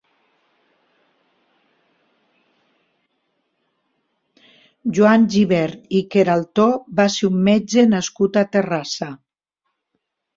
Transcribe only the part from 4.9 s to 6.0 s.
Joan Gibert